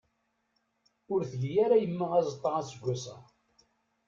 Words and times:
Ur 1.13 1.21
tgir 1.31 1.59
ara 1.65 1.81
yemma 1.83 2.07
azeṭṭa, 2.19 2.51
aseggas-a. 2.59 3.15